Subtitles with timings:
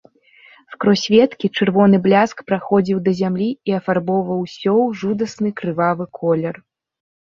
[0.75, 6.55] Скрозь веткі чырвоны бляск праходзіў да зямлі і афарбоўваў усё ў жудасны крывавы колер.